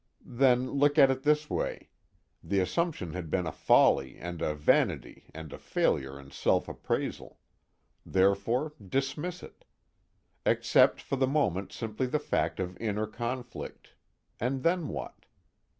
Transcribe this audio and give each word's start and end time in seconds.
Then 0.33 0.67
look 0.71 0.97
at 0.97 1.11
it 1.11 1.21
this 1.21 1.47
way: 1.47 1.89
the 2.43 2.59
assumption 2.59 3.13
had 3.13 3.29
been 3.29 3.45
a 3.45 3.51
folly 3.51 4.17
and 4.17 4.41
a 4.41 4.55
vanity 4.55 5.29
and 5.31 5.53
a 5.53 5.59
failure 5.59 6.19
in 6.19 6.31
self 6.31 6.67
appraisal; 6.67 7.37
therefore 8.03 8.73
dismiss 8.83 9.43
it. 9.43 9.63
Accept 10.43 11.03
for 11.03 11.17
the 11.17 11.27
moment 11.27 11.71
simply 11.71 12.07
the 12.07 12.17
fact 12.17 12.59
of 12.59 12.75
inner 12.81 13.05
conflict; 13.05 13.89
and 14.39 14.63
then 14.63 14.87
what? 14.87 15.27